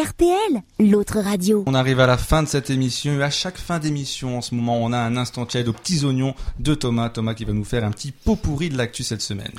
[0.00, 1.64] RTL, l'autre radio.
[1.66, 4.54] On arrive à la fin de cette émission et à chaque fin d'émission en ce
[4.54, 7.10] moment on a un instant tiède aux petits oignons de Thomas.
[7.10, 9.52] Thomas qui va nous faire un petit pot pourri de l'actu cette semaine.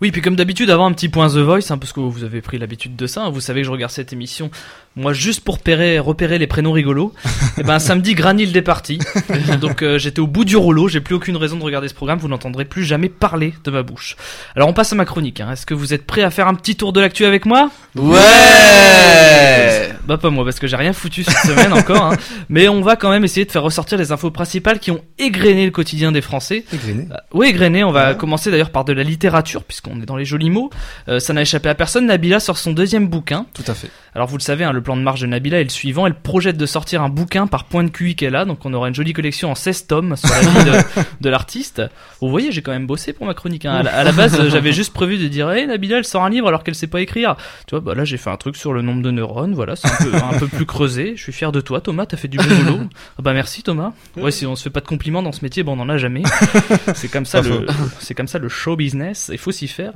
[0.00, 2.40] Oui, puis comme d'habitude, avant un petit point The Voice, hein, parce que vous avez
[2.40, 4.50] pris l'habitude de ça, hein, vous savez que je regarde cette émission,
[4.94, 7.12] moi juste pour repérer, repérer les prénoms rigolos.
[7.58, 9.00] et ben samedi, Granil est parti.
[9.60, 12.20] Donc euh, j'étais au bout du rouleau, j'ai plus aucune raison de regarder ce programme,
[12.20, 14.16] vous n'entendrez plus jamais parler de ma bouche.
[14.54, 15.40] Alors on passe à ma chronique.
[15.40, 15.50] Hein.
[15.50, 17.70] Est-ce que vous êtes prêts à faire un petit tour de l'actu avec moi?
[17.96, 22.02] Ouais Bah pas moi, parce que j'ai rien foutu cette semaine encore.
[22.04, 22.16] Hein.
[22.48, 25.64] Mais on va quand même essayer de faire ressortir les infos principales qui ont égrené
[25.66, 26.64] le quotidien des Français.
[26.72, 27.06] Égrené.
[27.10, 27.84] Euh, oui, égrené.
[27.84, 28.16] On va Ouais.
[28.16, 30.70] commencer d'ailleurs par de la littérature, puisqu'on est dans les jolis mots.
[31.08, 32.06] Euh, ça n'a échappé à personne.
[32.06, 33.46] Nabila sort son deuxième bouquin.
[33.54, 33.90] Tout à fait.
[34.14, 36.06] Alors vous le savez, hein, le plan de marche de Nabila est le suivant.
[36.06, 38.44] Elle projette de sortir un bouquin par point de QI qu'elle a.
[38.44, 41.82] Donc on aura une jolie collection en 16 tomes sur la vie de, de l'artiste.
[42.20, 43.66] Vous voyez, j'ai quand même bossé pour ma chronique.
[43.66, 43.74] hein.
[43.74, 46.30] À, la, à la base, j'avais juste prévu de dire, hey, Nabila, elle sort un
[46.30, 47.36] livre alors qu'elle sait pas écrire.
[47.66, 49.54] Tu vois, bah là j'ai fait un truc sur le nombre de neurones.
[49.54, 51.14] Voilà, c'est un peu, un peu plus creusé.
[51.16, 52.06] Je suis fier de toi, Thomas.
[52.06, 52.80] T'as fait du bon boulot.
[53.18, 53.92] Ah bah merci, Thomas.
[54.16, 55.98] Ouais, si on se fait pas de compliments dans ce métier, bon, on en a
[55.98, 56.22] jamais.
[56.94, 57.66] C'est comme ça le,
[57.98, 59.30] c'est comme ça le show business.
[59.32, 59.92] Il faut s'y faire.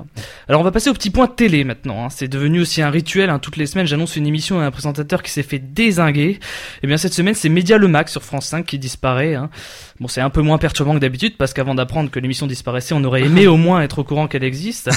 [0.49, 2.05] Alors on va passer au petit point télé maintenant.
[2.05, 2.09] hein.
[2.11, 3.31] C'est devenu aussi un rituel.
[3.31, 3.39] hein.
[3.39, 6.39] Toutes les semaines, j'annonce une émission et un présentateur qui s'est fait désinguer.
[6.83, 9.35] Et bien cette semaine, c'est Média Le Max sur France 5 qui disparaît.
[9.35, 9.49] hein.
[10.01, 13.05] Bon, c'est un peu moins perturbant que d'habitude parce qu'avant d'apprendre que l'émission disparaissait, on
[13.05, 14.91] aurait aimé au moins être au courant qu'elle existe.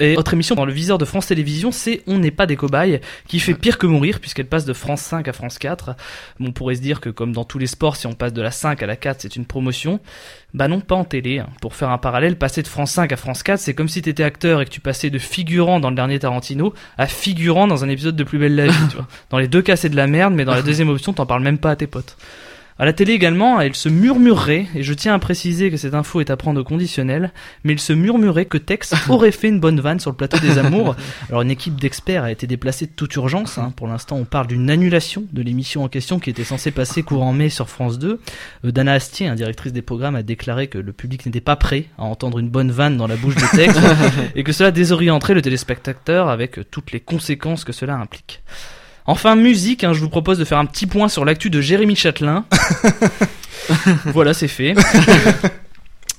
[0.00, 3.00] Et autre émission dans le viseur de France Télévisions, c'est On n'est pas des cobayes,
[3.28, 5.94] qui fait pire que mourir puisqu'elle passe de France 5 à France 4.
[6.40, 8.42] Bon, on pourrait se dire que comme dans tous les sports, si on passe de
[8.42, 10.00] la 5 à la 4, c'est une promotion.
[10.54, 11.40] Bah non, pas en télé.
[11.40, 11.48] hein.
[11.60, 14.22] Pour faire un parallèle, passer de France 5 à France 4, c'est comme si t'étais
[14.22, 17.88] acteur et que tu passais de figurant dans le dernier Tarantino à figurant dans un
[17.88, 19.08] épisode de Plus belle la vie, tu vois.
[19.30, 21.42] Dans les deux cas, c'est de la merde, mais dans la deuxième option, t'en parles
[21.42, 22.16] même pas à tes potes.
[22.76, 26.20] À la télé également, il se murmurerait, et je tiens à préciser que cette info
[26.20, 29.78] est à prendre au conditionnel, mais il se murmurait que Tex aurait fait une bonne
[29.78, 30.96] vanne sur le plateau des amours.
[31.28, 33.58] Alors une équipe d'experts a été déplacée de toute urgence.
[33.58, 33.72] hein.
[33.76, 37.32] Pour l'instant, on parle d'une annulation de l'émission en question qui était censée passer courant
[37.32, 38.20] mai sur France 2.
[38.64, 41.84] Euh, Dana Astier, hein, directrice des programmes, a déclaré que le public n'était pas prêt
[41.96, 43.72] à entendre une bonne vanne dans la bouche de Tex,
[44.34, 48.42] et que cela désorienterait le téléspectateur avec toutes les conséquences que cela implique.
[49.06, 51.94] Enfin, musique, hein, je vous propose de faire un petit point sur l'actu de Jérémy
[51.96, 52.44] Châtelain.
[54.06, 54.74] voilà, c'est fait.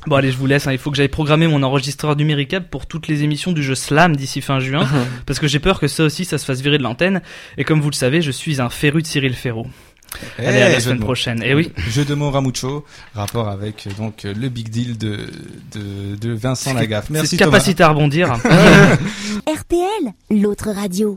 [0.07, 2.85] Bon allez, je vous laisse, hein, il faut que j'aille programmer mon enregistreur numéricable pour
[2.85, 4.87] toutes les émissions du jeu Slam d'ici fin juin,
[5.25, 7.23] parce que j'ai peur que ça aussi, ça se fasse virer de l'antenne,
[7.57, 9.65] et comme vous le savez, je suis un féru de Cyril Ferraud.
[10.37, 11.41] Allez, à Eh, la jeu semaine prochaine.
[11.41, 12.85] Et oui, Jeu de mots Ramucho,
[13.15, 15.21] rapport avec euh, donc euh, le big deal de
[15.73, 17.09] de, de Vincent Lagaffe.
[17.09, 17.51] Merci cette Thomas.
[17.53, 18.31] capacité à rebondir.
[19.47, 21.13] RTL, l'autre radio.